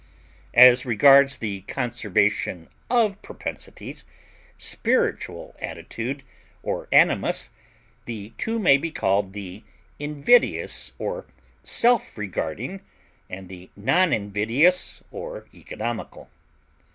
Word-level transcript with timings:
As 0.55 0.83
regards 0.83 1.37
the 1.37 1.61
conservation 1.67 2.69
of 2.89 3.21
propensities, 3.21 4.03
spiritual 4.57 5.55
attitude, 5.61 6.23
or 6.63 6.87
animus, 6.91 7.51
the 8.05 8.33
two 8.39 8.57
may 8.57 8.77
be 8.77 8.89
called 8.89 9.33
the 9.33 9.61
invidious 9.99 10.91
or 10.97 11.27
self 11.61 12.17
regarding 12.17 12.81
and 13.29 13.47
the 13.47 13.69
non 13.75 14.11
invidious 14.11 15.03
or 15.11 15.45
economical. 15.53 16.31